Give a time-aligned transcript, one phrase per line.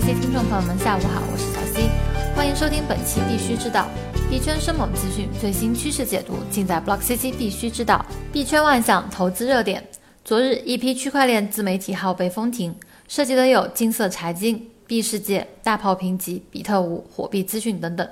[0.00, 1.90] CC 听众朋友们，下午好，我是小 C，
[2.34, 3.86] 欢迎收听本期必须知道
[4.30, 8.02] 币圈生猛资讯最新趋势解读，尽在 Block CC 必须知道。
[8.32, 9.86] 币圈万象投资热点，
[10.24, 12.74] 昨日一批区块链自媒体号被封停，
[13.08, 18.08] 涉及的有金色财经、币世界、大炮评级、比特五、火币资讯等等。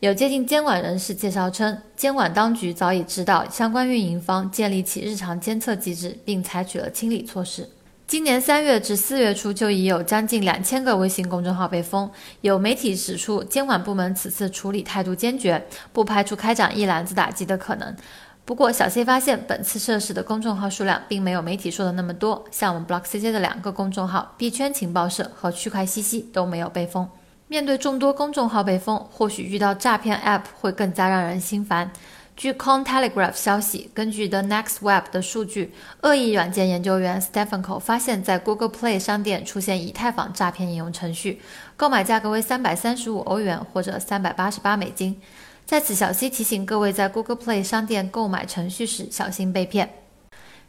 [0.00, 7.66] 有接近监管人士介绍称，监管当局早已指导相关运营方建立起日常监测机制，并采取了清理措施。
[8.06, 12.10] 今年三月至四月初，就已有将近两千个微信公众号被封。
[12.42, 17.96] 有媒体指出，监管部门此次处理态度坚决，不排除开展一揽子打击的可能。
[18.44, 22.44] 不过，小 C 发现本次涉事的公众号数量并没有媒体说的那么多。
[22.50, 27.08] 像我们 Block CC 的两个公众号“币圈情报社”和“区块西西”都没有被封。
[27.48, 31.90] 面对众多公众号被封，或许遇到诈骗 App 会更加让人心烦。
[32.34, 41.40] 据 Con Telegraph 消息，根据 The Next Web 的数据，恶意软件研究员 Stefanko 发现，在 Google Play 商店出现以太坊诈骗应用程序，
[41.76, 45.20] 购买价格为三百三十五欧元或者三百八十八美金。
[45.64, 50.01] 在此，小西提醒各位，在 Google Play 商店购买程序时小心被骗。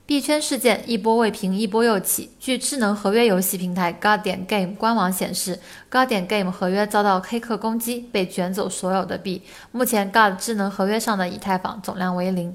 [0.05, 2.29] 币圈事件一波未平，一波又起。
[2.37, 5.57] 据智能合约游戏平台 guard Game 官网显示
[5.89, 9.41] guard Game 合约遭到黑客攻击，被卷走所有的币。
[9.71, 12.53] 目前，Guard 智能合约上的以太坊总量为零。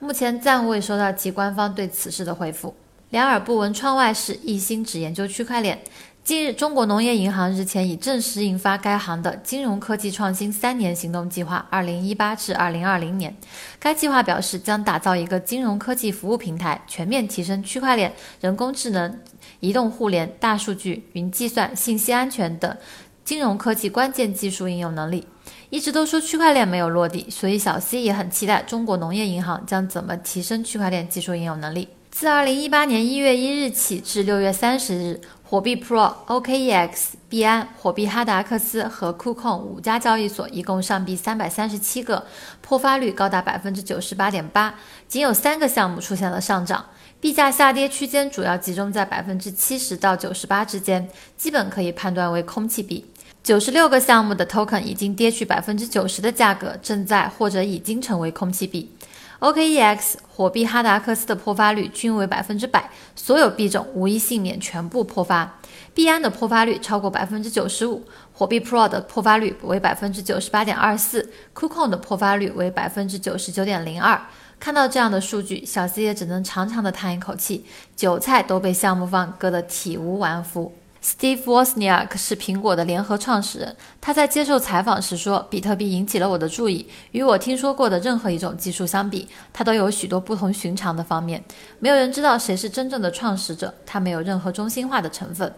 [0.00, 2.74] 目前暂未收到其官方对此事的回复。
[3.10, 5.80] 两耳不闻窗外事，一心只研究区块链。
[6.22, 13.36] 近日，中国农业银行日前已正式印发该行的金融科技创新三年行动计划（二零一八至二零二零年）。
[13.80, 19.18] 该计划表示，将打造一个金融科技服务平台，全面提升区块链、人工智能、
[19.58, 22.76] 移动互联、大数据、云计算、信息安全等
[23.24, 25.26] 金融科技关键技术应用能力。
[25.70, 31.88] 一直都说区块链没有落地，所以小 C 也很期待中国农业银行将怎么提升区块链技术应用能力。
[32.20, 35.18] 自二零一八年一月一日起至六月三十日。
[35.42, 42.26] 火币 Pro、OKEX、币安、火币哈达克斯和 KuCoin 五家交易所一共上币三百三十七个，
[42.60, 44.74] 破发率高达百分之九十八点八，
[45.08, 46.84] 仅有三个项目出现了上涨，
[47.22, 51.08] 币价下跌区间主要集中在百分之七十到九十八之间，
[51.38, 53.06] 基本可以判断为空气币。
[53.42, 58.92] 九十六个项目的 Token 已经跌去百分之九十的价格，正在或者已经成为空气币。
[59.40, 65.58] OKEX、火币哈达克斯的破发率均为百分之百，所有币种无一幸免，全部破发。
[65.94, 74.20] 币安的破发率超过百分之九十五，火币 Pro 的破发率为百分之九十八点二四，KuCoin 的破发率为百分之九十九点零二。
[74.58, 77.64] 看到这样的数据，小 C 也只能长长的叹一口气，
[77.96, 80.74] 韭菜都被项目方割得体无完肤。
[81.02, 83.74] Steve Wozniak 是苹果的联合创始人。
[84.00, 86.86] 他在接受采访时说：“比特币引起了我的注意。
[87.12, 91.42] 与我听说过的任何一种技术相比，它都有许多不同寻常的方面。
[91.78, 95.52] 没有人知道谁是真正的创始者，它没有任何中心化的成分。”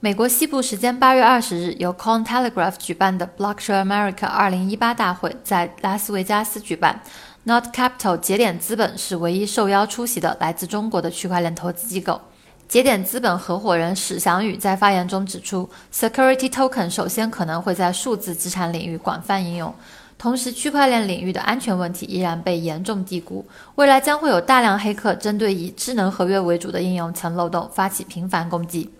[0.00, 7.00] 美国西部时间八月二十日，由 c o n Telegraph 举办的 Blockchain America 二零一八大会在拉斯维加斯举办。
[7.44, 12.20] Not Capital 节点资本是唯一受邀出席的来自中国的区块链投资机构。
[12.68, 19.74] 节点资本合伙人史翔宇在发言中指出，Security Token 首先可能会在数字资产领域广泛应用，
[20.18, 23.46] 同时区块链领域的安全问题依然被严重低估，
[23.76, 28.90] 未来将会有大量黑客针对以智能合约为主的应用层漏洞发起频繁攻击。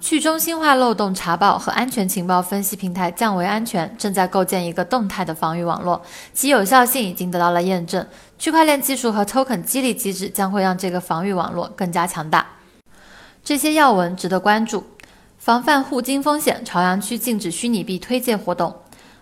[0.00, 6.00] 去中心化漏洞查报和安全情报分析平台降维安全正在构建一个动态的防御网络，
[6.32, 8.06] 其有效性已经得到了验证。
[8.38, 12.46] 区块链技术和 token 激励机制将会让这个防御网络更加强大。
[13.42, 14.86] 这些要闻值得关注。
[15.36, 18.74] 防范互金风险，朝阳区禁止虚拟币推介活动。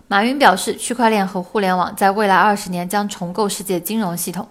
[0.07, 4.47] 马云表示，区块链和互联网在未来二十年将重构世界金融系统。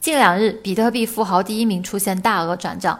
[0.00, 2.98] 近两日，比特币富豪第一名出现大额转账。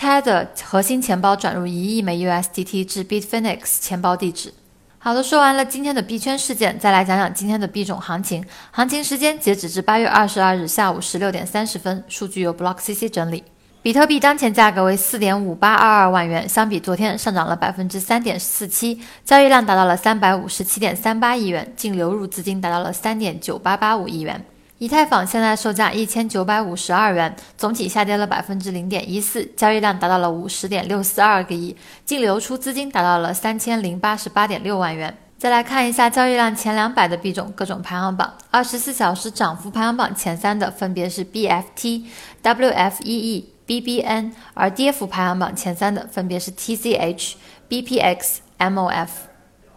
[0.00, 4.54] 泰德核心钱包转入一亿枚 USDT 至 Bitfinex 钱包地址。
[4.98, 8.42] 好的，说完了今天的币圈事件，再来讲讲今天的币种行情。
[8.70, 13.44] 行情时间截止至八月二十二日下午十六点三十分，数据由 Block CC 整理。
[13.82, 24.42] 比特币当前价格为四点五八二二万元，相比昨天上涨了百分之三点四七，交易量达到了三百五十七点三八亿元，净流入资金达到了三点九八八五亿元。
[24.80, 35.14] 以太坊现在售价一千九百五十二元，总体下跌了百分之零点一四，交易量达到了五十点六四二个亿，净流出资金达到了三千零八十八点六万元。
[35.36, 42.06] 再来看一下交易量前两百的币种各种排行榜，二十四小时涨幅排行榜前三的分别是 BFT、
[42.42, 47.34] WFEE、BBN，而跌幅排行榜前三的分别是 TCH、
[47.68, 49.08] BPX、MOF。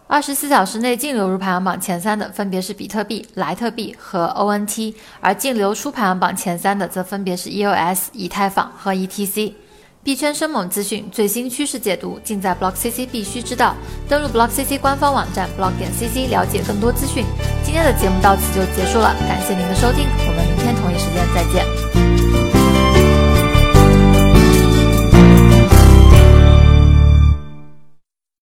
[0.06, 9.54] 二十四小时内净流入排行榜前三的分别是比特币、莱特币和 ONT，而净流出排行榜前三的则分别是 EOS、以太坊和 ETC。
[10.02, 13.74] 币圈生猛资讯，最新趋势解读，尽在 Block CC 必须知道。
[14.06, 17.24] 登录 Block CC 官方网站 block 点 CC 了解更多资讯。
[17.64, 21.83] 今天的节目到此就结束了，感谢您的收听，我们明天同一时间再见。